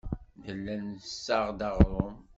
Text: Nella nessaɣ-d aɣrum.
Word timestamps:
Nella 0.43 0.75
nessaɣ-d 0.77 1.59
aɣrum. 1.69 2.15